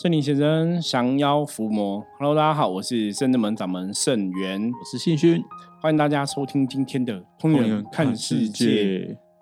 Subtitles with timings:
[0.00, 5.44] 圣灵先生降妖伏魔，Hello，大家好，我是圣正门掌门圣元，我是信勋，
[5.78, 8.64] 欢迎大家收听今天的《通人看世界》。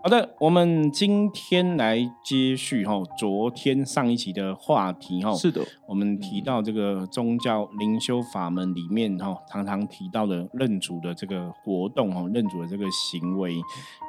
[0.03, 13.55] 好的，我们今天来接续哈，昨天上一期的话题哈，是的，我们提到这个宗教灵修法门里面哈，常常提到的认主的这个活动哈，认主的这个行为。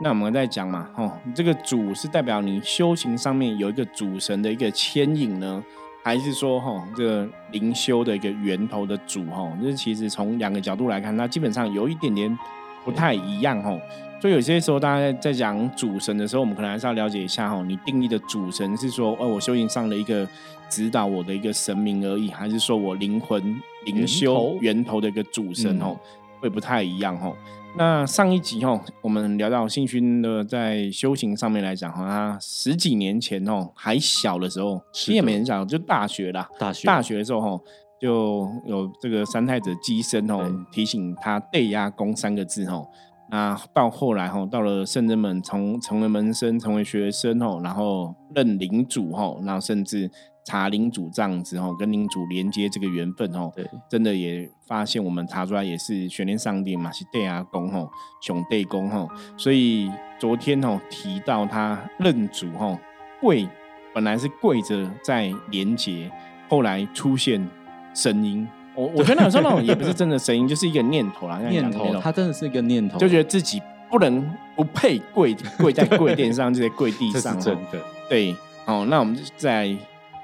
[0.02, 5.64] 那我们在讲嘛哈，这个主是代表你修行上面有一个主神的一个牵引呢？
[6.04, 12.38] 还是说哈，这个灵修的一个源头的主哈，就是其实从两个角度来看，它基本上有一点点
[12.84, 13.78] 不太一样哈。
[14.22, 20.28] 所以有些时候，大家在讲主神的时候，我们可能还是要了解一下哈，你定义的主神是说，哦，我修行上的一个
[20.70, 23.42] 指导我的一个神明而已，还是说我灵魂
[23.86, 25.96] 灵修源头的一个主神哦，
[26.40, 27.34] 会不太一样哈。
[27.78, 37.64] 那上一集哈，我们聊到信勋的在修行上面来讲哈，他十几年前哦还小的时候，其实也没人讲，就大学啦，大学大学的时候哈，
[38.02, 42.88] 就有这个三太子机身哦提醒他“对压功”三个字哦。
[43.30, 50.10] 那到后来哈，到了圣人们从成为门生，成为学生哦，然后任领主哈，然后甚至。
[50.50, 57.88] 查领主这样子哦，跟领主连接这个缘分哦，对，真的也发现我们查出来也是玄天上帝嘛，是对阿公吼，
[58.20, 62.80] 熊对公吼，所以昨天吼提到他认主吼
[63.22, 63.48] 跪，
[63.94, 66.10] 本来是跪着在连接，
[66.48, 67.48] 后来出现
[67.94, 79.78] 声音，我我觉得有时候那种也不是真的声音， 就是一个念头啦，念头，他真的是一个念头，就觉得自己不能不配跪跪在跪垫上，就在跪地上， 真的，对，哦，那我们在。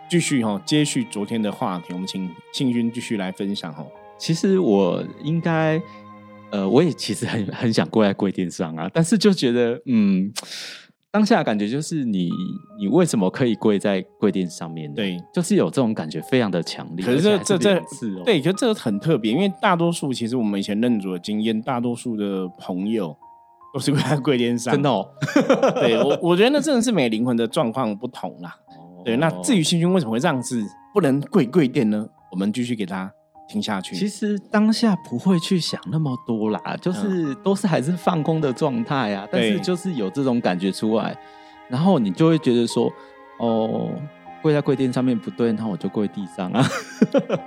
[0.09, 3.85] 继续哈，接续昨天的话题，我们请庆军继续来分享哈。
[4.17, 5.81] 其实我应该，
[6.51, 10.31] 呃，我也其实很很想跪在跪垫上啊，但是就觉得，嗯，
[11.11, 12.29] 当下感觉就是你，
[12.79, 14.93] 你为什么可以跪在跪垫上面？
[14.93, 17.05] 对，就是有这种感觉，非常的强烈。
[17.05, 23.15] 可是这这这次，对，可是这个很特别，因为大多数其实我们以前认主的经验，大多数的朋友
[23.73, 25.05] 都是跪在跪垫上，真的哦。
[25.75, 28.55] 对我，我觉得那真的是每灵魂的状况不同啦。
[29.05, 32.05] 对，那至于星君为什么会这样子不能跪跪垫呢？
[32.31, 33.09] 我们继续给他
[33.47, 33.95] 听下去。
[33.95, 39.27] 其实当下不会去想那么多啦，就是都是还是放空的状态啊。
[39.31, 41.15] 但是就是有这种感觉出来，
[41.69, 42.91] 然后你就会觉得说，
[43.39, 43.91] 哦，
[44.41, 46.65] 跪在跪垫上面不对，那我就跪地上啊。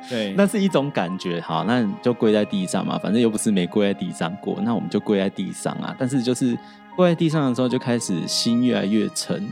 [0.09, 1.41] 对， 那是一种感觉。
[1.41, 5.95] 好，那就跪在地上嘛，反正又不是没跪在地上过，那我们就跪在地上啊。
[5.99, 6.57] 但是就是
[6.97, 9.49] 跪在地上的时候，就开始心越来越沉。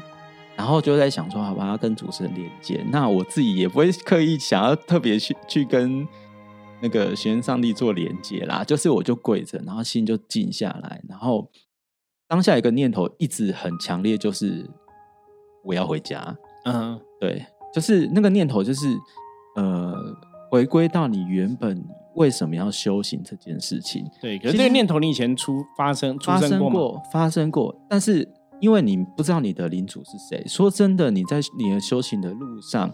[0.57, 2.83] 然后就在想说，好吧，要跟主持人连接。
[2.91, 6.09] 那我自己也不会刻意想要特别去去跟
[6.81, 8.65] 那个玄上帝做连接啦。
[8.65, 11.03] 就是我就跪着，然后心就静下来。
[11.07, 11.51] 然后
[12.27, 14.69] 当下一个念头一直很强烈，就是
[15.63, 16.35] 我要回家。
[16.65, 18.97] 嗯，对，就是那个念头，就是
[19.57, 19.95] 呃，
[20.51, 21.85] 回归到你原本
[22.15, 24.05] 为什么要修行这件事情。
[24.23, 28.27] 对，可是这个念头你以前出发生发生过发生过，但是。
[28.61, 32.91] 因为你不知道你的领主是谁，说真的，你在你的修行的路上，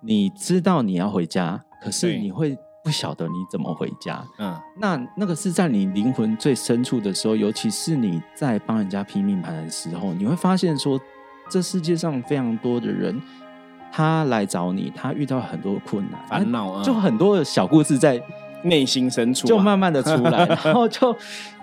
[0.00, 4.24] 你知道你要回家，可是你会不晓得你怎么回家。
[4.38, 11.00] 嗯，那那个是在你灵魂最深处的时候，尤其是你在帮人家拼命盘的时候，你会发现说，
[11.48, 13.20] 这世界上非常多的人，
[13.92, 18.20] 他来找你，他遇到很多困难、烦恼，就很多的小故事在
[18.64, 21.16] 内心深处就慢慢的出来， 然后就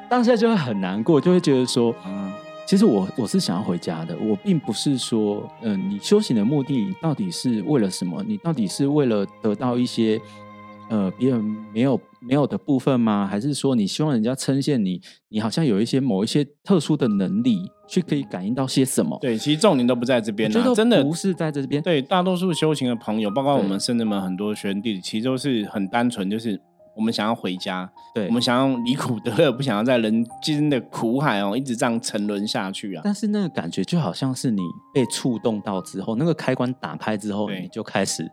[0.09, 2.31] 当下就会很难过，就会觉得说，嗯。
[2.71, 8.23] 其实我我是想要回家的，我并不是说，嗯，你修行的目的到底是为了什么？
[8.25, 10.17] 你到底是为了得到一些，
[10.89, 11.43] 呃，别人
[11.73, 13.27] 没有没有的部分吗？
[13.29, 15.01] 还是说你希望人家称羡你？
[15.27, 19.19] 你好像有一些某一些特殊的能力，去可以感应到些什么？
[19.21, 21.83] 对，其实重点都不在这边了，真的不是在这边。
[21.83, 26.61] 对，大多数修行的朋友，包括我们甚至们很多学员弟子，其实都是很单纯，就是。
[27.01, 33.01] 我们想要回家，对，我们想要离苦得乐， 不想要在人间的苦海哦一直这样沉沦下去啊。
[33.03, 34.61] 但是那个感觉就好像是你
[34.93, 38.29] 被触动到之后，那个开关打开之后，你就开始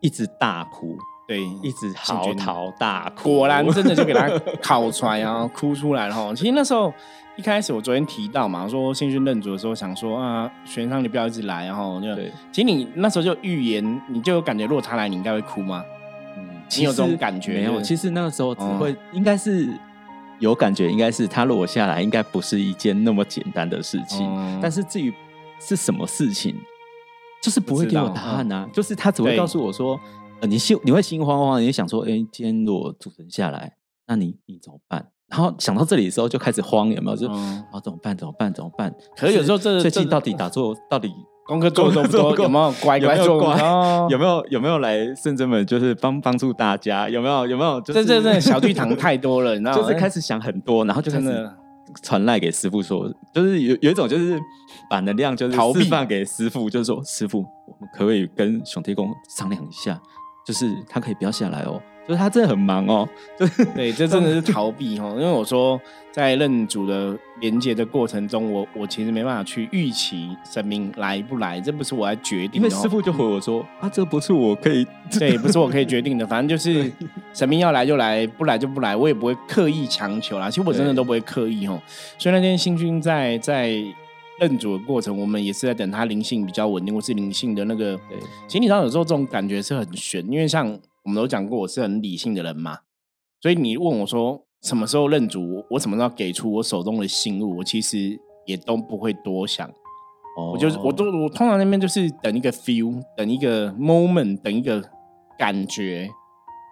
[0.00, 0.94] 一直大哭，
[1.26, 3.32] 对，一直嚎啕大哭。
[3.32, 4.28] 果然真的就给他
[4.60, 6.34] 烤出来，然后 哭出来了哈。
[6.34, 6.92] 其实那时候
[7.38, 12.14] 一开始我昨天提到嘛，说新训认主的时候，想说啊，玄上你不要一直来，然后就，
[12.52, 15.82] 其实你那时候就预言，你就有感觉，如果他来，你应该会哭吗？
[16.76, 17.80] 你有这种感觉没有？
[17.80, 19.68] 其实那个时候只会应该是
[20.38, 24.60] 有感觉，应该是他落下来，应该不是一件那么简单的事情。
[24.60, 25.12] 但是至于
[25.60, 26.54] 是什么事情，
[27.42, 28.68] 就是不会给我答案啊。
[28.72, 29.98] 就是他只会告诉我说
[30.40, 33.76] ：“呃，你心你会心慌慌，你想说，哎，今天如果主神下来，
[34.06, 37.16] 那你你怎么办？”然后想到这里的时候就开始慌，有没有？
[37.16, 38.16] 就啊，怎么办？
[38.16, 38.52] 怎么办？
[38.52, 38.94] 怎么办？
[39.16, 41.12] 可是有时候这最近到底打坐到底
[41.46, 42.44] 功课做的多不多？
[42.44, 43.54] 有没有乖乖做？
[44.10, 47.08] 有没有有没有来圣真们就是帮帮助大家？
[47.08, 47.80] 有没有有没有？
[47.80, 49.78] 这这这小剧场太多了，你知道吗？
[49.80, 51.54] 就是开始想很多，然后就真的
[52.02, 54.38] 传赖给师傅说，就是有有一种就是
[54.90, 59.08] 把能量就是释放给师傅，就是说师傅，我们可不可以跟熊天公
[59.38, 60.00] 商量一下，
[60.44, 61.80] 就是他可以不要下来哦。
[62.06, 65.16] 就是他真的很忙哦，对对，这真的是逃避哦。
[65.18, 65.80] 因为我说
[66.12, 72.60] 在认主的连接的过程中，我我其实没办法去预期神明来不来，这不是我来决定。
[72.60, 74.86] 因为师傅就回我说啊，这不是我可以，
[75.18, 76.24] 对，不是我可以决定的。
[76.24, 76.90] 反正就是
[77.34, 80.48] 神明要来就来，不来就不来，我也不会刻意强求啦。
[80.48, 81.82] 其实我真的都不会刻意哦。
[82.18, 83.72] 所以那天新君在在
[84.38, 87.96] 认主的过程，我们也是在等他灵性比较稳定，或是灵性的那个。
[88.08, 88.16] 对，
[88.46, 90.78] 其实你知道有时候这种感觉是很悬，因为像。
[91.06, 92.80] 我们都讲过，我是很理性的人嘛，
[93.40, 99.68] 所以你问我说什么时候认主，我什么时候给出我手中的信物，我其实也都不会多想。
[100.36, 104.82] 哦，我就是我都我通常那边就是等一个 feel，等一个 moment，等一个
[105.38, 106.10] 感觉，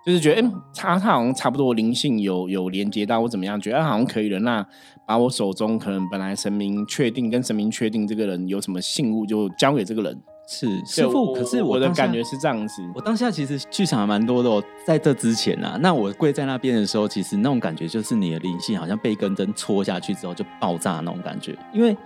[0.05, 4.67] 就是觉得哎，他他好像差不多灵性有有连接到我怎么样，觉得好像可以了，那
[5.07, 10.21] 把我手中可能本来神明确定跟神明确定这个人有什么信物，就交给这个人。
[10.47, 12.83] 是师傅，可是我的感觉是这样子。
[12.95, 21.57] 我当下其实剧场还蛮多的，哦，在这之前啊，那我跪在那边的时候，其实那种感觉就是你的灵性好像被一根针戳下去之后就爆炸那种感觉。
[21.73, 21.97] 因为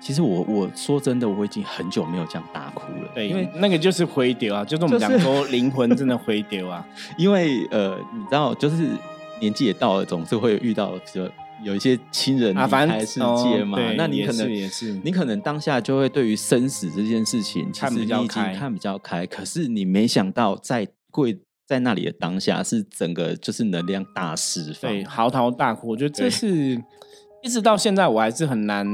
[0.00, 3.08] 其实我我说真的，我已经很久没有这样大哭了。
[3.14, 6.84] 对，因为那个就是灰丢啊，就是我们讲说灵魂真的灰丢啊。
[7.16, 8.88] 因为呃，你知道，就是
[9.40, 11.28] 年纪也到了，总是会遇到说。
[11.64, 19.26] 有一些亲人离开世界嘛，那你可能也是，你可能当下就会对于生死这件事情，其实你已经看比较开。
[19.26, 25.88] 可是你没想到，在跪在那里的当下，是整个就是能量大释放，对，嚎啕大哭。
[25.88, 26.80] 我觉得这是
[27.42, 28.86] 一直到现在，我还是很难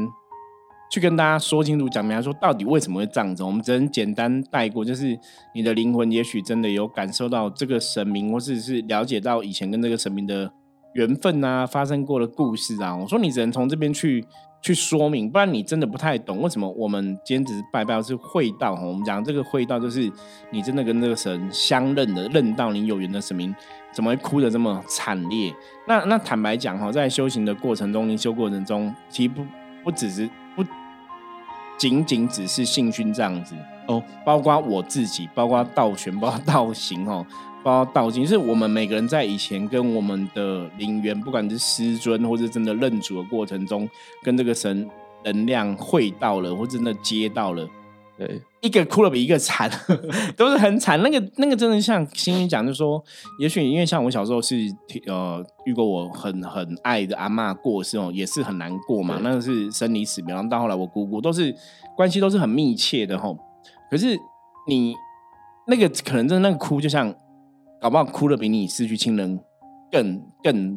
[0.91, 3.43] 去跟大家说清楚、讲明，说到底为什么会这样子。
[3.43, 5.19] 我们只能简单带过，就是
[5.55, 10.51] 你的灵魂也许真的有感受到这个神明，或者是了解到以前跟这个神明的。
[10.95, 14.25] 缘分啊，发生过的故事啊，我说你只能从这边去
[14.63, 18.83] 去说明，不然你真的不太懂为什么我们今天只是拜拜是会道哈。
[18.83, 20.11] 我们讲这个会道，就是
[20.51, 23.55] 你真的跟这个神相认的，认到你有缘的神明，
[23.93, 25.53] 怎么会哭的这么惨烈？
[25.87, 29.45] 那那坦白讲哈，在修行的过程中，灵修过程中，其实不
[29.83, 30.65] 不只是不
[31.77, 33.55] 仅仅只是信勋这样子
[33.89, 37.27] 哦，包括我自己，包括道玄，包括道行哦。
[37.65, 43.89] 包括道经，是我们每个人在以前跟我们的灵缘，不管是师尊或者真的认主的过程中，
[44.23, 44.87] 跟这个神
[45.25, 47.67] 能量会到了，或真的接到了，
[48.19, 49.71] 对，一个哭了比一个惨，
[50.37, 51.01] 都是很惨。
[51.03, 53.03] 那个那个真的像星星讲，就说，
[53.39, 54.57] 也许因为像我小时候是
[55.07, 60.35] 呃遇过我很很爱的阿妈过世哦，也是很难过嘛，那个是生离死别。
[60.35, 61.55] 然后到后来我姑姑都是
[61.97, 63.35] 关系都是很密切的吼，
[63.91, 64.15] 可是
[64.69, 64.95] 你
[65.67, 67.15] 那个可能真的那个哭就像。
[67.85, 69.39] 搞不好哭的比你失去亲人
[69.93, 70.75] 更更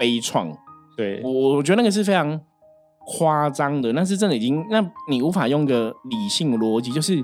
[0.00, 0.56] 悲怆，
[0.96, 2.40] 对我我觉得那个是非常
[3.00, 7.22] 夸张的，那是真的已经，那你无法用个理性逻辑，就是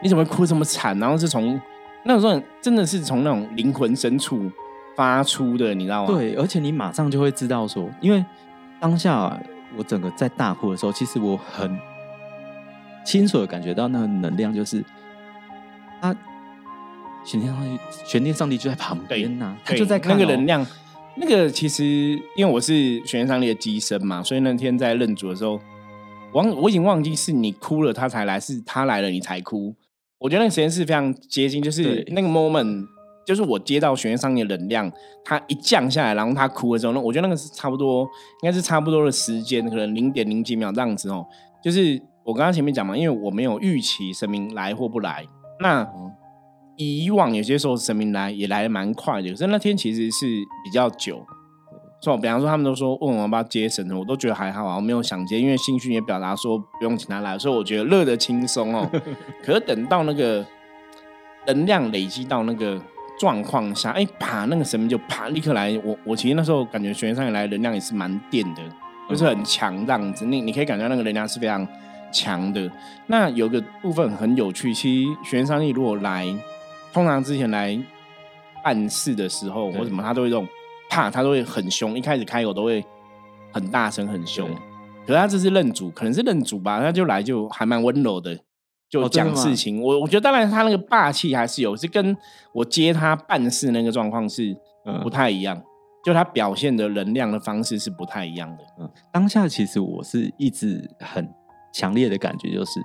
[0.00, 0.96] 你怎么会哭这么惨？
[1.00, 1.60] 然后是从
[2.04, 4.48] 那种真的是从那种灵魂深处
[4.94, 6.14] 发出的，你知道吗？
[6.14, 8.24] 对，而且你马上就会知道说，因为
[8.78, 9.36] 当下
[9.76, 11.76] 我整个在大哭的时候，其实我很
[13.04, 14.84] 清楚的感觉到那个能量，就是
[16.00, 16.14] 他。
[17.24, 20.66] 玄天上帝，玄天上帝就在旁边呐，他就在看那个能量。
[21.20, 21.84] 那个其实，
[22.36, 25.58] 因为我是玄天上帝的机身嘛，所以那天在认主的时候，
[26.32, 29.74] 忘我已经忘记是你哭了他才来，是他来了你才哭。
[30.18, 32.86] 我觉得那个时间是非常接近，就是那个 moment，
[33.26, 34.92] 就是我接到玄天上帝的能量，
[35.24, 38.04] 他一降下来，然后他哭的时候，那我觉得那个是差不多，
[38.42, 41.26] 应该是差不多的时间，可能零点零几秒这样子哦。
[41.60, 45.26] 就是我刚刚前面讲嘛，因为我没有预期神明来或不来，
[45.60, 45.84] 那。
[46.78, 50.26] 以往有些时候神明来也来的蛮快的，可是那天其实是
[50.64, 51.26] 比较久。
[52.00, 58.88] 说，比方说他们都说问我要不要接神，我都觉得还好啊，我没有想接，因为信讯也表达说不用请他来，所以我觉得乐得轻松哦。
[59.42, 60.46] 可是等到那个
[61.48, 62.80] 能量累积到那个
[63.18, 65.76] 状况下，哎，啪，那个神明就啪立刻来。
[65.84, 68.62] 我我其实那时候感觉玄上来能量也是蛮电的，
[69.10, 70.24] 就是很强这样子。
[70.24, 71.66] 你你可以感觉那个能量是非常
[72.12, 72.70] 强的。
[73.08, 76.32] 那有个部分很有趣，其实玄上帝如果来。
[76.98, 77.78] 通常之前来
[78.64, 80.44] 办事的时候，或什么，他都会这种
[80.90, 81.96] 怕，他都会很凶。
[81.96, 82.84] 一开始开口都会
[83.52, 84.50] 很大声、很凶。
[85.06, 88.36] 可是他这是认主，可能是认主吧，他就来就还蛮温柔的，
[88.90, 89.80] 就讲事情。
[89.80, 92.16] 我我觉得当然他那个霸气还是有，是跟
[92.52, 94.56] 我接他办事那个状况是
[95.04, 95.62] 不太一样，
[96.04, 98.64] 就他表现的能量的方式是不太一样的。
[98.80, 101.32] 嗯，当下其实我是一直很
[101.72, 102.80] 强烈的感觉，就是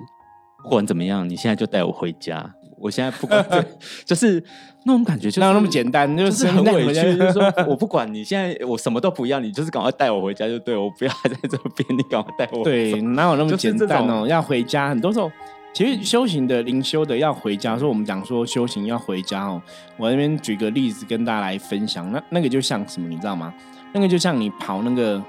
[0.61, 2.53] 不管怎么样，你现在就带我回家。
[2.83, 3.65] 我现在不管，
[4.03, 4.43] 就是
[4.83, 6.05] 那种感觉，就哪有那么简单？
[6.17, 12.63] 就就是是很委屈，就就是说我不管你现在我什么都不要，你就是赶快带我回家就对，我不要还在这边，你赶快带我走。
[12.65, 14.27] 对，哪有那么简单哦？
[14.27, 15.31] 要回家，很多时候
[15.73, 19.61] 其实修行的灵修的要回家，说我们讲说修行要回家哦。
[19.95, 23.53] 我那边举个例子跟大家来分享，那那个就像什么，你知道吗？
[23.93, 25.23] 那个就像你跑那个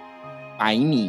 [0.59, 1.09] 百米，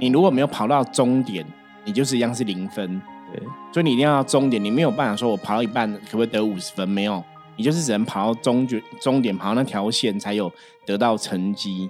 [0.00, 1.46] 你如果没有跑到终点，
[1.84, 3.00] 你就是一样是零分。
[3.32, 6.88] 对所以你一定要到终点，你没有办法说我跑到一半可不可以得五十分？
[6.88, 7.22] 没有，
[7.56, 10.50] 你就是只能跑到终点，终点跑到那条线才有
[10.84, 11.88] 得到成绩，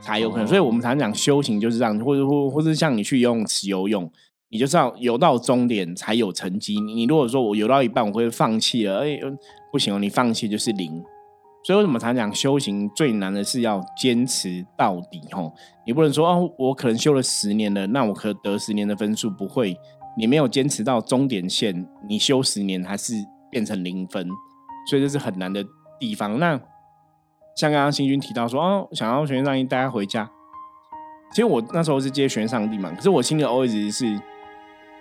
[0.00, 0.44] 才有可能。
[0.44, 4.10] 哦所以我们常讲修行就是这样，或者或或是像你去游泳池游泳，
[4.50, 6.80] 你就是要游到终点才有成绩。
[6.80, 9.30] 你你如果说我游到一半我会放弃了，哎、呃
[9.72, 11.02] 不行哦，你放弃就是零。
[11.64, 15.52] 所以为什么常讲修行最难的是要坚持到底吼？
[15.84, 19.76] 你不能说哦，我可能修了十年了，那我可得十年的分数，不会。
[20.18, 23.14] 你没有坚持到终点线，你修十年还是
[23.50, 24.28] 变成零分，
[24.90, 25.64] 所以这是很难的
[26.00, 26.40] 地方。
[26.40, 26.60] 那
[27.56, 30.28] 像刚刚新军提到说，哦，想要玄上帝带他回家，
[31.30, 34.20] 其实我那时候是接玄上帝嘛，可是我心里 always 是，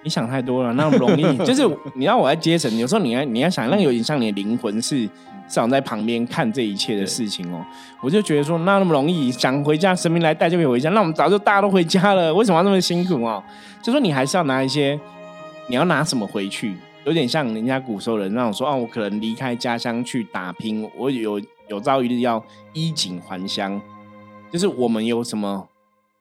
[0.08, 5.10] 你想太多了，那么容易， 就是你让我在接神，有时候你要你要想，那个有点像你的灵魂是是
[5.50, 7.60] 长在旁边看这一切的事情哦。
[8.02, 13.44] 我就觉得说，那那么容易，想回家，神明来带就可以回家，那我们早就大家都回家了，为什么要那么辛苦哦？
[13.82, 14.98] 就说你还是要拿一些，
[15.68, 16.78] 你要拿什么回去？
[17.06, 22.42] 有点像人家古时候人那种说，哦，我可能离开家乡去打拼，我有有朝一日要
[22.74, 23.82] 衣锦还乡，
[24.52, 25.68] 就是我们有什么，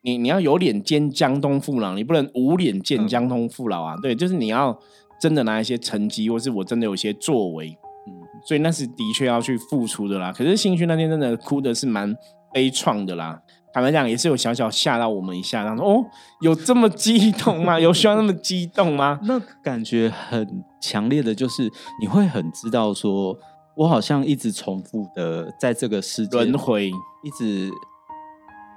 [0.07, 3.97] 你你要有脸见江东父老，你不能无脸见江东父老啊。
[4.01, 4.79] 对，就是你要
[5.21, 8.15] 真的拿一些成绩，或是我真的有一些作为，嗯，
[8.47, 10.33] 所以那是的确要去付出的啦。
[10.33, 12.15] 可是兴趣那天真的哭的是蛮
[12.55, 13.43] 悲怆的啦。
[13.75, 16.05] 坦白讲，也是有小小吓到我们一下，然后说：“哦，
[16.41, 17.79] 有这么激动吗？
[17.81, 21.69] 有需要那么激动吗 那感觉很强烈的就是
[22.01, 23.37] 你会很知道说，
[23.77, 27.71] 我好像一直重复的在这个世？”界轮回，一直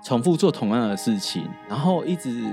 [0.04, 2.44] 重复做同样的事情，然后一直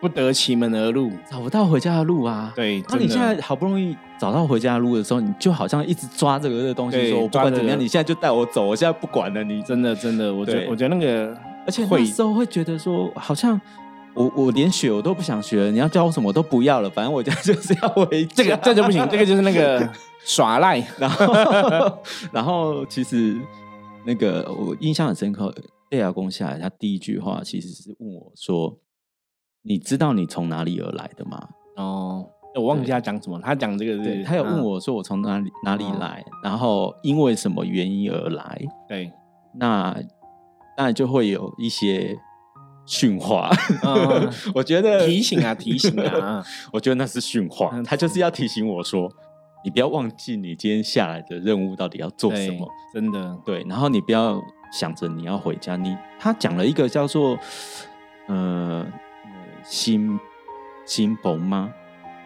[0.00, 1.10] 不得其门而入。
[1.30, 2.52] 找不到回家的路啊。
[2.54, 13.60] 对，那你现在好不容易找到回家的路的时候，你就好像一直抓这个这个东西，对说我不管怎么样，你现在就带我走，我现在不管了，你真的真的，我觉得我觉得那个而且会那时候会觉得说，好像
[14.14, 19.88] 我我连学我都不想学了，你要教我什么我都不要了，反正我家 就是要回这个这就不行，这个就是那个
[20.24, 20.84] 耍赖。
[20.98, 21.98] 然后
[22.32, 23.38] 然后其实
[24.04, 25.54] 那个我印象很深刻，
[25.92, 28.78] 贝亚公下来，他第一句话其实是问我说
[29.60, 36.24] ：“你知道你从哪里而来的吗哦，我忘记他讲什么，他讲这个？”对是他有问我说：“我从哪里哪里哦来？
[36.42, 39.12] 然后因为什么原因而来嗯对，？”
[39.60, 39.92] 那
[40.74, 42.16] 当然就会有一些
[42.86, 43.50] 训话。
[43.84, 49.06] 嗯我觉得提醒啊提醒啊， 我觉得那是训话，嗯他就是要提醒我说，
[49.62, 54.40] 你不要忘记你今天下来的任务到底要做什对么。，真的，对，然后你不要
[54.72, 57.38] 想着你要回家，你他讲了一个叫做
[58.26, 58.84] 呃
[59.24, 59.30] 呃
[59.62, 60.18] 心
[60.86, 61.72] 心崩吗？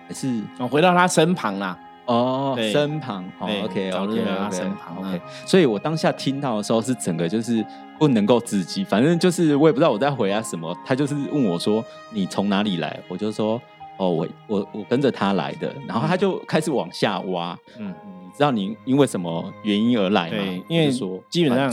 [0.09, 1.79] 还是我回到他身旁啦。
[2.07, 7.67] 哦身旁哦对？OK 早 OK 日回到他 OK 身旁 OK，嗯所以我当下听到的时候是整个就是
[7.99, 13.61] 不能够自己，反正就是我也不知道我在回答什么，他就是问我说你从哪里来，我就说
[13.97, 20.37] 哦我我我跟着他来的，然后他就开始往下挖，嗯，你知道你因为什么原因而来吗？
[20.37, 21.69] 对因为说基本上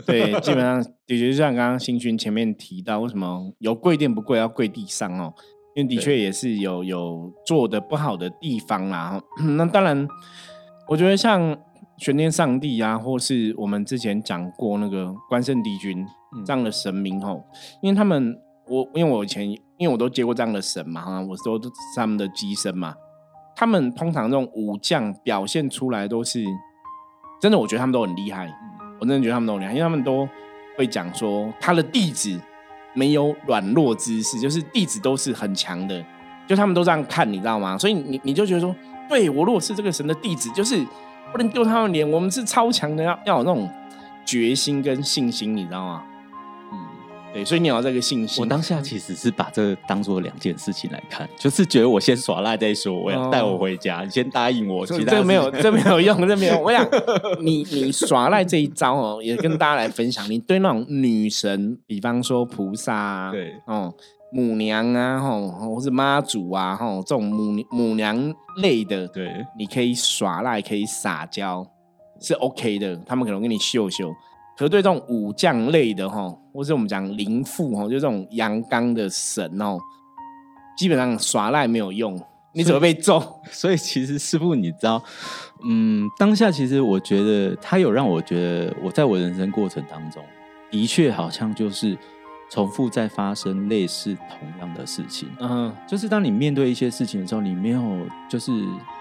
[0.06, 5.32] 对，基本上的确就像刚刚新军前面提到，为什么有跪垫不跪要跪地上哦？
[5.74, 9.20] 因为的确也是有有做的不好的地方啦。
[9.56, 10.06] 那当然，
[10.88, 11.56] 我觉得像
[11.98, 16.04] 玄天上帝啊，或是我们之前讲过那个关圣帝君
[16.36, 17.42] 嗯这样的神明哦，
[17.82, 22.94] 因为他们我因为我以前因为我都接过这样的神嘛，哈，我都都是他们的机身嘛，
[23.54, 26.44] 他们通常这种武将表现出来都是
[27.40, 28.52] 真的，我觉得他们都很厉害。
[29.00, 30.28] 我真的觉得他们都很厉害，因为他们都
[30.76, 32.38] 会讲说他的弟子
[32.92, 36.04] 没有软弱之势，就是弟子都是很强的，
[36.46, 37.78] 就他们都这样看，你知道吗？
[37.78, 38.76] 所以你你就觉得说，
[39.08, 40.84] 对我如果是这个神的弟子，就是
[41.32, 43.68] 不能丢他们脸，我们是超强的，要要有那种
[44.26, 46.04] 决心跟信心，你知道吗？
[47.30, 47.34] 嗯。
[47.34, 48.42] 对，所以你要有这个信心。
[48.42, 56.60] 我当下其实是把这当做两件事情来看，就是觉得我先耍赖再说，我要带我回家，你先答应我，这其他这没有，这没有用，这没有。
[56.60, 56.86] 我想
[57.40, 60.28] 你你耍赖这一招哦，也跟大家来分享。
[60.30, 63.94] 你对那种女神，比方说菩萨啊，对哦，
[64.32, 71.64] 母娘啊，吼，或是妈祖啊，吼，这种母母娘类的，对你可以耍赖，可以撒娇，
[72.20, 72.96] 是 OK 的。
[73.06, 74.12] 他们可能跟你秀秀。
[74.60, 79.78] 可是对这种武将类的哈，或是我们讲灵父哈，就这种阳刚的神哦，
[80.76, 82.20] 基本上耍赖没有用，
[82.52, 83.40] 你怎么被揍？
[83.50, 85.02] 所以其实师傅，你知道，
[85.64, 88.36] 嗯，当下其实我觉得他有让我觉
[88.68, 90.22] 得，我在我人生过程当中，
[90.70, 91.96] 的确好像就是
[92.50, 95.26] 重复在发生类似同样的事情。
[95.38, 97.80] 嗯，就是当你面对一些事情的时候，你没有
[98.28, 98.52] 就是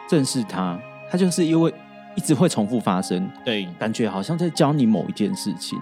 [0.07, 0.79] 正视它，
[1.11, 1.73] 它就是因为
[2.19, 5.79] 一直会重复发生，对，感觉好像在教你某一件事情。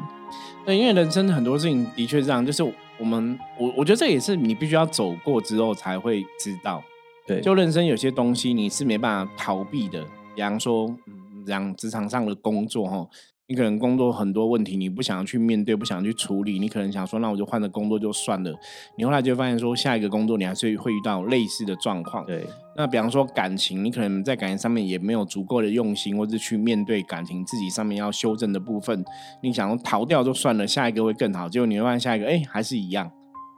[0.63, 2.61] 对，因为人生很多事情的确这样，就是
[2.99, 6.83] 我们我我觉得这也是你必须要走过之后才会知道。
[7.25, 13.07] 对，就人生有些东西你是没办法逃避的，比方说，嗯，讲职场上的工作哈，
[13.49, 18.53] 你可能工作很多问题，你不想去面对，不想去处理，你可能想说，那我就换个工作就算了。
[18.97, 22.25] 你后来就发现说，下一个工作你还是会遇到类似的状况。
[22.25, 29.05] 对，那比方说感情，你可能在感情上面也没有足够的用心，或是去面对感情自己上面要修正的部分，
[29.41, 33.09] 你想要逃掉就算了，下一个会更好，结果你会发现下一个，哎，还是一样。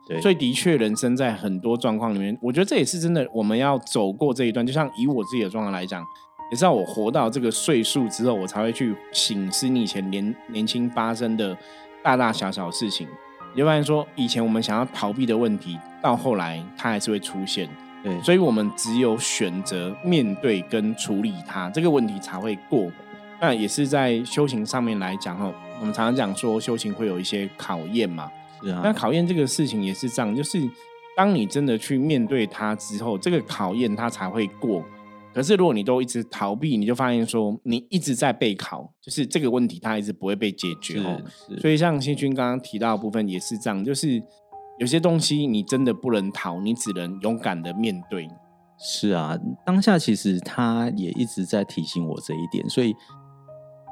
[0.08, 3.28] 对所以的确，人生在很多状况里面，我觉得这也是真的。
[3.34, 6.04] 我们要走过这一段，就像以我自己的状况来讲，
[6.52, 11.56] 也是要我活到这个岁数之后，我才会去醒思你以前年年轻发生的
[12.04, 13.08] 大大小小事情。
[13.56, 17.68] 就发现说，以前我们想要逃避的问题，到后来它还是会出现。
[18.04, 22.90] 对，所以我们只有选择面对跟处理它，这个问题才会过。
[23.42, 28.32] 那也是在修行上面来讲哈，我们常常讲说，修行会有一些考验嘛。
[28.62, 30.62] 是啊那考验这个事情也是这样，就是
[31.18, 34.84] 当你真的去面对它之后，这个考验它才会过。
[35.40, 41.18] 可是如果你都一直逃避，你就发现说你一直在备考，就是这个问题它一直不会被解决哦。
[41.62, 44.22] 所以像新军刚刚提到的部分也是这样，就是
[44.80, 48.30] 有些东西你真的不能逃，你只能勇敢的面对。
[48.78, 52.94] 是啊，当下其实他也一直在提醒我这一点，所以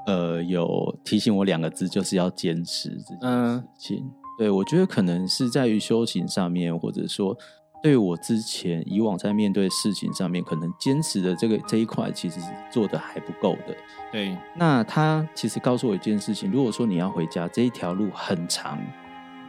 [0.05, 4.11] 呃，有提醒我两个字，就是要坚持这件事情。
[4.37, 7.33] 对，我觉得可能是在于修行上面，或者说
[7.81, 13.75] 对我之前以往在面对事情上面，可能坚持的这个这一块其实是做的还不够的。
[14.11, 18.79] 对，那他其实告诉我一件事情：如果说你要回家，这一条路很长，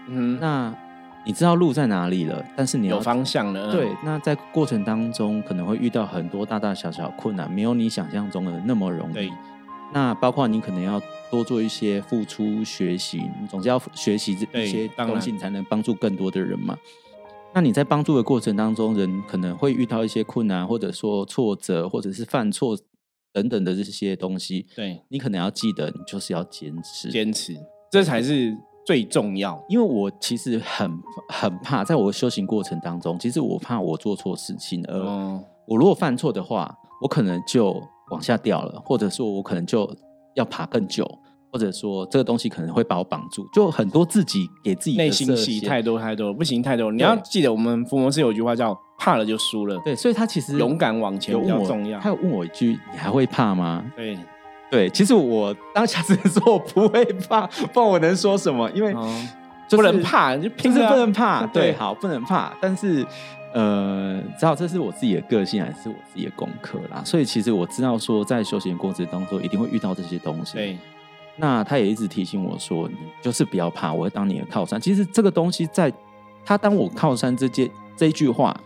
[0.08, 0.74] 嗯，那
[1.24, 3.72] 你知道路在哪里了，但是你有方向了。
[3.72, 9.30] 对，那在过程当中可能会遇到很多大大小小困难，没有你想象中的那么容易。
[9.92, 16.76] 那包括你可能要多做一些付出学习，你总是要学习这一些东西，你才能帮助更多的人嘛。
[17.54, 22.76] 那你在帮助的过程当中，人可能会遇到一些困难，或者说挫折，或者是犯错
[23.32, 24.66] 等等的这些东西。
[24.76, 27.56] 对你可能要记得，你就是要坚持，坚持，
[27.90, 28.56] 这才是
[28.86, 29.62] 最重要。
[29.68, 30.90] 因为我其实很
[31.28, 35.02] 很怕，在我修行过程当中，其实我怕我做错事情，而
[35.66, 37.82] 我如果犯错的话，我可能就。
[38.10, 39.86] 往下掉了，或者说我可能就
[40.34, 41.06] 要爬更久，
[41.50, 46.92] 或者说这个东西可能会把我绑住，就很多自己给自己内心戏太多太多，不行太多。
[46.92, 49.78] 你要记得，我们福摩斯有句话叫“怕了就输了”。
[49.84, 51.98] 对，所以他其实勇敢往前比较重要。
[52.00, 54.18] 他有问我一句：“你还会怕吗？”对，
[54.70, 58.70] 对，其实我当下只能说我不会怕，不然我能说什么？
[58.72, 58.94] 因为
[59.70, 61.46] 不能怕，就平时不能怕。
[61.52, 63.06] 对，好，不能怕，但是。
[63.54, 67.02] 呃，知道这是我自己的个性，还是我自己的功课啦。
[67.02, 70.52] 所以其实我知道说，在修行过程当中一定会遇到这些东西。
[70.52, 70.78] 对，
[71.38, 74.80] 那他也一直提醒我说，你就是不要怕，我会当你的靠山。
[74.80, 75.92] 其实这个东西，在
[76.44, 78.58] 他当我靠山这件这一句话，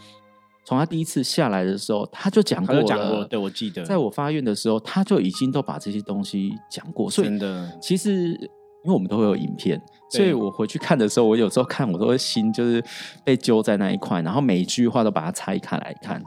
[0.65, 3.25] 从他第一次下来的时候，他就讲过了。
[3.27, 7.11] 对，我记得，在我发愿的时候，他就已经都把这些东西讲过。
[7.11, 8.51] 真的，其实。
[8.85, 9.81] 因为我们都会有影片，
[10.11, 12.83] 所以我回去看的时候，我有时候看我都会心就是
[13.23, 16.21] 被揪在那一块，然后每一句话都把它拆开来看。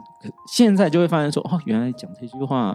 [0.50, 2.74] 现在就会发现说，哦，原来讲这句话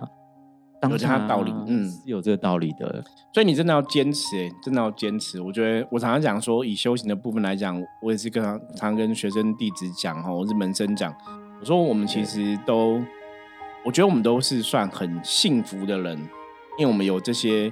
[0.89, 3.04] 有它道理，嗯，是有这个道理的。
[3.34, 5.41] 所以你真的要坚持，哎，真的要坚持。
[5.41, 8.44] 我觉得我常常讲说，以修行的部分来讲，我也是跟
[8.76, 11.13] 常跟学生弟子讲哈，我是门生讲，
[11.60, 13.02] 我说我们其实都，
[13.86, 16.17] 我觉得我们都是算很幸福的人，
[16.78, 17.72] 因为我们有这些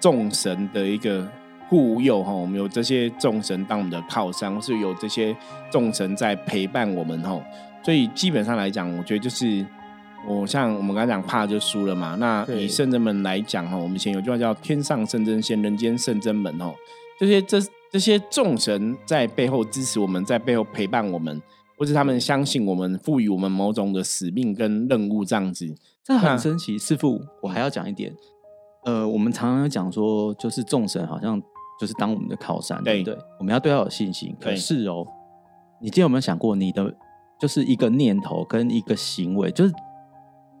[0.00, 1.28] 众神的一个。
[1.70, 5.36] 护佑哈，我们有这些众神当我们的靠山，或是有这些
[5.70, 7.38] 众神在陪伴我们哈，
[7.82, 9.62] 所以基本上来讲，我觉得就是
[10.28, 12.16] 我像我们刚才讲怕就输了嘛。
[12.16, 16.74] 那以圣真门来讲哈，我们以前有句话叫“天上圣真仙，人间圣真门”哦，
[17.18, 17.58] 这些这
[17.90, 21.40] 这些众神在背后支持我们，在背后陪伴我们，
[21.78, 25.66] 或是他们相信我们，赋予我们某种的使命跟任务这样子，
[26.04, 26.78] 这很神奇。
[26.78, 28.14] 师傅，我还要讲一点，
[28.84, 31.40] 呃，我们常常讲说，就是众神好像。
[31.80, 33.16] 就是当我们的靠山，对不对？
[33.38, 34.34] 我们要对他有信心。
[34.40, 35.06] 可是哦，
[35.80, 36.92] 你今天有没有想过，你的
[37.40, 39.72] 就是一个念头跟一个行为，就是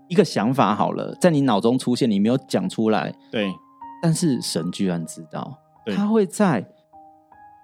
[0.08, 3.48] 一个想法好了，在你脑中出现，你没有讲出来，对。
[4.00, 5.58] 但是神居然知道，
[5.96, 6.64] 他会在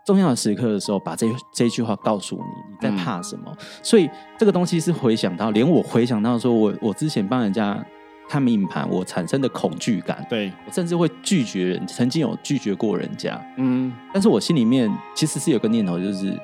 [0.05, 3.57] 重要的时刻的时候，把这这句话告诉你，你在嗯怕什么？
[3.83, 7.81] 所以这个东西是回想到，连我回想到说我我之前帮人家
[8.29, 16.37] 看命盘，我产生的恐惧感，对，我甚至会拒绝人，曾经有拒绝过人家，嗯，但是我心里面其实是有个念头，就是，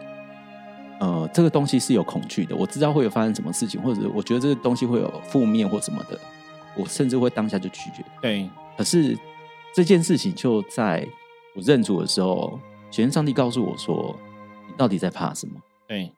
[1.01, 6.21] 呃，这个东西是有恐惧的，我知道会有发生什么事情，或者我觉得这个东西会有负面或什么的，
[6.77, 8.05] 我甚至会当下就拒绝。
[8.21, 9.19] 对，可是
[9.75, 11.09] 这件事情就在
[11.57, 12.61] 我认主的时候，
[12.91, 14.15] 全上帝告诉我说
[14.69, 15.55] ：“你到底在怕什么
[15.89, 16.13] 对，？”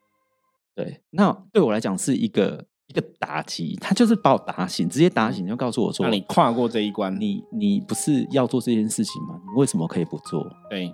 [0.74, 9.40] 对，那对我来讲是一个一个打击，他就是把我打醒，直接打醒，就告诉我说：“那你跨过这一关，你你不是要做这件事情吗？
[9.46, 10.92] 你为什么可以不做对，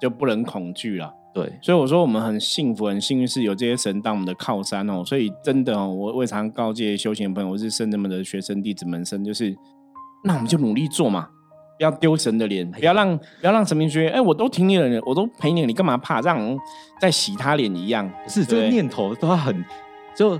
[0.00, 5.02] 就不能恐惧了。？”对，所以我说我们很幸福、很幸运，是有这些神当我们的靠山哦。
[5.04, 9.56] 所以真的哦，我我也常告诫修行的朋友，我是圣人们的学生弟子们生，就是
[10.24, 11.28] 那我们就努力做嘛，
[11.78, 16.20] 不要丢神的脸，不要让不要让神明觉得，哎，我都听你的，我都陪你了，你干嘛怕？
[16.20, 16.58] 让人
[17.00, 18.06] 再洗他脸一样。
[18.22, 19.64] 不是这个念头都要很，
[20.14, 20.38] 就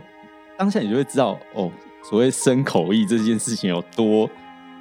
[0.59, 4.28] 当下你就会知道哦，所谓生口意这件事情有多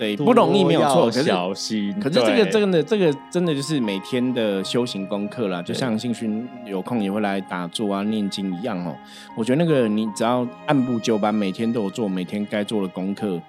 [0.02, 1.94] 对，不容易没有错，可是小心。
[2.00, 8.98] 可是这个真的，这个真的就是每天的修行功课啦，就像信勋有空也会来打坐啊、念经一样哦。
[9.38, 13.40] 我觉得那个你只要按部就班，每天都有做每天该做的功课，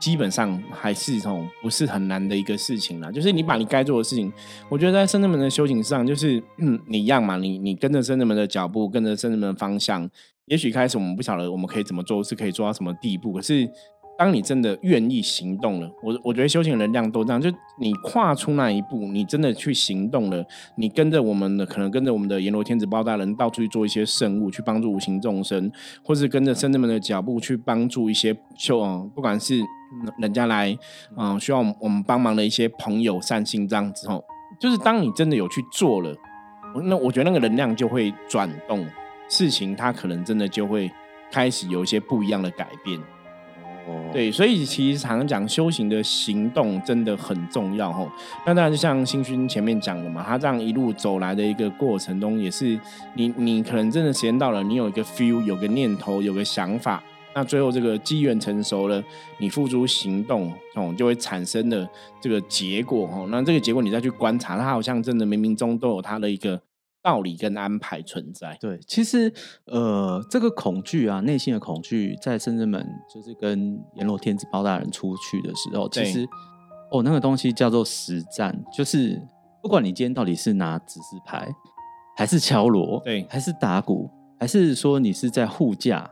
[0.00, 3.08] 基本上还是哦不是很难的一个事情啦。
[3.12, 4.32] 就是你把你该做的事情，
[4.68, 10.10] 我觉得在圣人们的修行上，就是嗯你一样嘛，你你跟着圣人们的脚步，跟着圣人们的方向，
[10.46, 13.70] 也许开始我们不晓得我们可以怎么做，是可以做到什么地步，可是。
[14.20, 20.44] 当你真的愿意行动了，我我觉得修行能量都这样，就你跨出那一步，你真的去行动了，
[20.76, 25.72] 你跟着我们的，可能跟着我们的阎罗天子包大人到处去做一些圣物，去帮助无形众生，
[26.04, 29.58] 或是跟着圣人们的脚步去帮助一些修，不管是
[30.18, 30.76] 人家来，
[31.16, 34.22] 嗯，需要我们我们帮忙的一些朋友善心这样子哦，
[34.60, 36.14] 就是当你真的有去做了，
[36.84, 38.86] 那我觉得那个能量就会转动，
[39.30, 40.90] 事情它可能真的就会
[41.32, 43.00] 开始有一些不一样的改变。
[44.12, 48.10] 对，所以其实常常讲修行的行动真的很重要吼。
[48.44, 52.78] 那当然就像星勋前面讲的嘛，他这样一路走来的一个过程中，也是
[53.14, 57.00] 你你可能真的时间到了，你有一个 feel，有个念头，有个想法，
[57.34, 59.02] 那最后这个机缘成熟了，
[59.38, 61.88] 你付诸行动哦，就会产生的
[62.20, 63.28] 这个结果哦。
[63.30, 66.60] 那这个结果你再去观察，它好像真的冥冥中都有它的一个
[67.02, 68.56] 道理跟安排存在。
[68.60, 69.32] 对，其实
[69.66, 76.28] 呃，这个恐惧啊，内心的恐惧，在圣人们就是跟阎罗天子包大人出去的时候，其对实
[76.90, 79.20] 哦，那个东西叫做实战，就是
[79.62, 81.48] 不管你今天到底是拿指示牌，
[82.16, 86.10] 还是敲锣，对还是打鼓，还是说你是在护驾，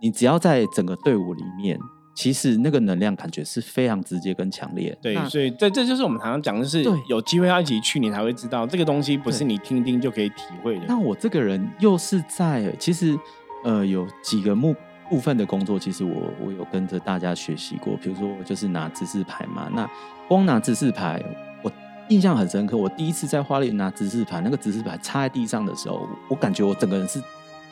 [0.00, 1.78] 你只要在整个队伍里面，
[2.14, 4.96] 其实那个能量感觉是非常直接跟强烈。
[5.00, 10.84] 对，所以这这就是我们常常讲的是对，有机会要一起去，你才会知道这个东西不是你听一听就可以体会的。
[10.86, 13.18] 那我这个人又是在其实
[13.64, 14.74] 呃有几个部
[15.08, 19.88] 部分的工作，其实我我有跟着大家学习过，比如说我就是拿指示牌嘛，那
[20.28, 21.22] 光拿指示牌，
[21.62, 21.70] 我
[22.08, 22.76] 印象很深刻。
[22.76, 27.22] 我第一次在花莲拿指示牌，那个指示牌插在地上的时候，我感觉我整个人是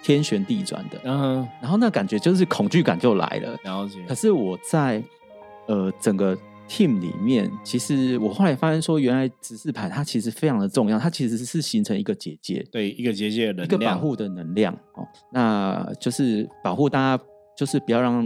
[0.03, 1.25] 天旋地转的，然后
[1.61, 3.57] 然后那感觉就是恐惧感就来了。
[3.65, 4.03] 了解。
[4.09, 5.03] 可，是我在
[5.67, 6.37] 呃整个
[6.69, 17.23] team 里面，其实我后来发现说，原来指示牌它其实非常的重要，它其实是形成一个结界，对一个结界的一个，保护的能量哦，那就是保护大家，
[17.57, 18.25] 就是不要让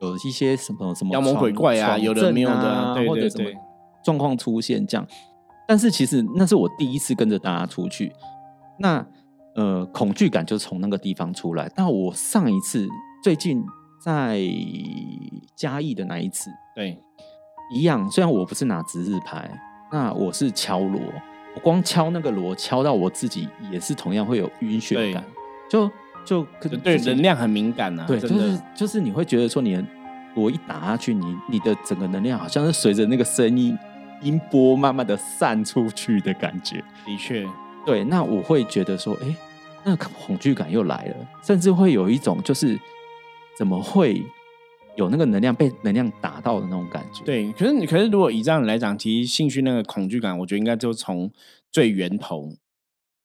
[0.00, 3.08] 有一些什么什么妖魔鬼怪啊闯有的没有的啊对对。
[3.08, 3.50] 或者什么
[4.04, 5.06] 状况出现这样。
[5.68, 8.12] 但是其实那是我第一次跟着大家出去，
[8.78, 9.06] 那
[9.54, 11.70] 呃恐惧感就从那个地方出来。
[11.76, 12.86] 那我上一次
[13.22, 13.62] 最近
[14.02, 14.40] 在
[15.54, 16.98] 嘉义的那一次对。
[17.72, 19.48] 一样，虽然我不是拿值日牌，
[19.92, 21.00] 那我是敲锣，
[21.54, 25.22] 我光敲那个锣敲到我自己也是同样会有晕眩感，
[25.70, 25.88] 就
[26.24, 29.84] 就可能对能量很敏感呐、啊，对，就是就是你会觉得说你的
[30.34, 33.78] 锣一打下去，你你的整个能量好像是随着那个声音
[34.20, 36.82] 音波慢慢的散出去的感觉。
[37.06, 37.46] 的确，
[37.90, 39.34] 对，那我会觉得说，哎，
[39.82, 42.78] 那个恐惧感又来了，甚至会有一种就是
[43.58, 44.22] 怎么会
[44.94, 47.24] 有那个能量被能量打到的那种感觉。
[47.24, 47.50] 对。
[47.52, 51.28] 可是你可是如果以这样来讲，其实兴趣那个恐惧感，我觉得应该就从
[51.72, 52.48] 最源头、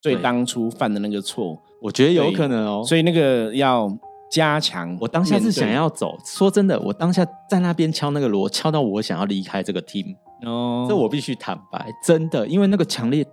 [0.00, 2.82] 最对当初犯的那个错，我觉得有可能哦。
[2.84, 3.96] 所以那个要
[4.30, 4.98] 加强。
[5.00, 10.16] 我当下是想要走，说真的，我当下在那边敲那个锣，敲到我想要离开这个 team。
[10.42, 13.24] 哦，这我必须坦白，真的，因为那个强烈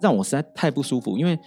[0.00, 1.38] 让我实在太不舒服，因为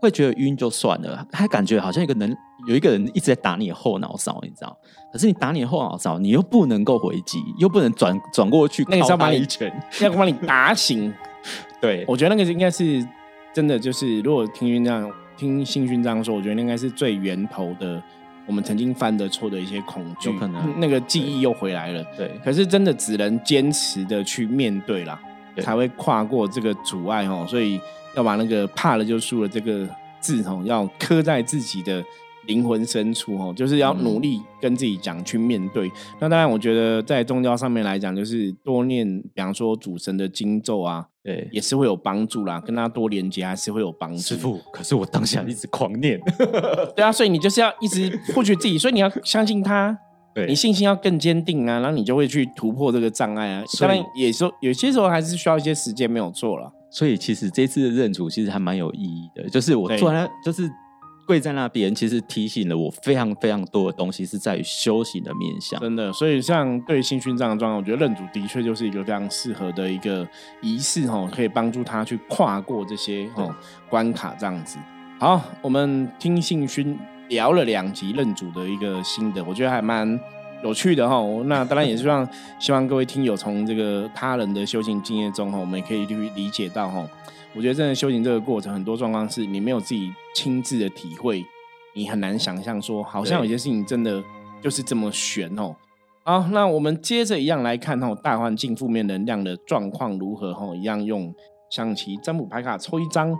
[0.00, 2.34] 会觉得晕就算了，还感觉好像一个能
[2.68, 4.76] 有一个人一直在打你的后脑勺，你知道？
[5.12, 9.72] 可是你打你的后脑勺，你又不能够回击，又不能转转过去，那个是要把你一拳。
[10.02, 11.12] 要把你打醒。
[11.80, 13.06] 对，我觉得那个应该是
[13.52, 18.02] 真的就是如果听勋这样听信勋这样说，我觉得应该是最源头的。
[18.48, 22.04] 我们曾经犯的错的一些恐惧，有可能那个记忆又回来了。
[22.16, 25.20] 对，可是真的只能坚持的去面对啦，
[25.62, 27.46] 才会跨过这个阻碍哦。
[27.48, 27.80] 所以
[28.16, 29.88] 要把那个怕了就输了这个
[30.20, 32.04] 字哦，要刻在自己的。
[32.46, 35.90] 灵魂深处哦，就是要努力跟自己讲去面对。
[36.20, 42.60] 那当然，我觉得在宗教上面来讲，就是多念，比方说主神的经咒啊，对，也是会有帮助啦。
[42.60, 44.18] 跟他多连接还是会有帮助。
[44.18, 46.20] 师傅，可是我当下一直狂念，
[46.94, 49.98] 对啊，所以你就是要一直获取自己，所以你要相信他，
[50.36, 53.64] 对你信心要更坚定啊，然后你就会去突破这个障碍啊。
[53.80, 56.70] 当然，也说有些时候还是需要一些时间，没有错了。
[56.90, 60.70] 所以其实这次的认主其实还蛮有意义的，就是我坐在就是。
[61.26, 65.80] 跪在那边，其实提醒了我非常非常多的东西，是在于修行的面向。
[65.80, 70.24] 真的，所以像对新勋这样的状况，我觉得认主的确就是一个非常适合的一个
[70.62, 73.52] 仪式哈，可以帮助他去跨过这些哦
[73.90, 74.78] 关卡这样子。
[75.18, 76.96] 好，我们听信勋
[77.28, 80.18] 聊了两集认主的一个心得，我觉得还蛮
[80.62, 81.22] 有趣的哈。
[81.46, 87.06] 那当然也是希望希望各位听友从这个他人的修行经验中哈，我们也可以去理解到哈。
[87.54, 91.44] 我觉得真的修行这个过程，很多状况是你没有自己亲自的体会，
[91.94, 94.22] 你很难想象说，好像有些事情真的
[94.60, 95.74] 就是这么悬哦。
[96.22, 100.52] 好，那我们接着一样来看哦，大环境负面能量的状况如何？
[100.52, 101.34] 哈，一样用
[101.70, 103.34] 象棋占卜牌卡抽一张，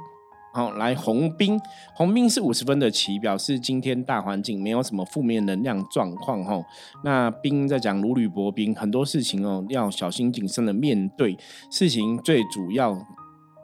[0.56, 1.60] 好，来红兵，
[1.94, 6.42] 红兵是五十分的旗，表示今天大环境没有什么负面能量状况。
[6.42, 6.58] 哈，
[7.04, 11.36] 那兵在讲如履薄冰，很多事情哦要小心谨慎的面对，
[11.70, 12.96] 事情最主要。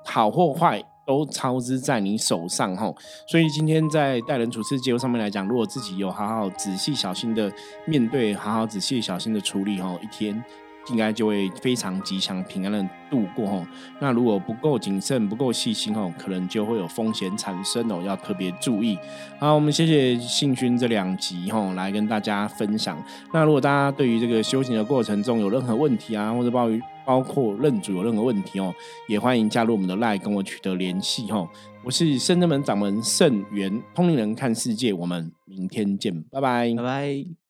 [0.04, 2.92] 好或坏都操之在你手上哈，
[3.26, 7.50] 所以今天在待人处事结构上面来讲，如果自己有好好仔细小心的
[7.86, 10.44] 面对，好好仔细小心的处理哈，一天。
[10.90, 13.66] 应该就会非常吉祥平安的度过哦。
[14.00, 18.98] 那如果不够谨慎、不够细心哦，可能就会有风险产生哦，要特别注意。
[19.38, 23.02] 好，我们谢谢信勋这两集哈，来跟大家分享。
[23.32, 26.68] 那如果大家对于这个修行的过程中有任何问题啊，或者包
[27.04, 28.74] 包括认主有任何问题哦，
[29.08, 31.48] 也欢迎加入我们的 LINE 跟我取得联系哈。
[31.84, 37.41] 我是圣真门掌门圣元通灵人看世界，我们明天见，拜拜，拜拜。